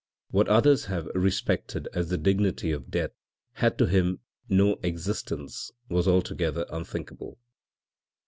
What 0.31 0.47
others 0.47 0.85
have 0.85 1.05
respected 1.13 1.87
as 1.93 2.09
the 2.09 2.17
dignity 2.17 2.71
of 2.71 2.89
death 2.89 3.11
had 3.53 3.77
to 3.77 3.85
him 3.85 4.17
no 4.49 4.79
existence 4.81 5.71
was 5.89 6.07
altogether 6.07 6.65
unthinkable. 6.71 7.37